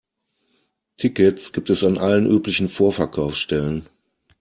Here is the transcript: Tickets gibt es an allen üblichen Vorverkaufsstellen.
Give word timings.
Tickets 0.97 1.53
gibt 1.53 1.69
es 1.69 1.83
an 1.83 1.99
allen 1.99 2.25
üblichen 2.25 2.69
Vorverkaufsstellen. 2.69 3.87